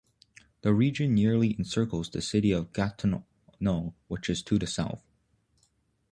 [0.61, 5.03] The region nearly encircles the City of Gatineau which is to the south.